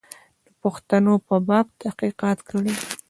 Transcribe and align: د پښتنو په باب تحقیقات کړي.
د 0.45 0.47
پښتنو 0.61 1.13
په 1.27 1.35
باب 1.47 1.65
تحقیقات 1.81 2.37
کړي. 2.49 2.73